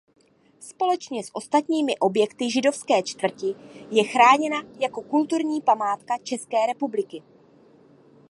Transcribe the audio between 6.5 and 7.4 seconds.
republiky.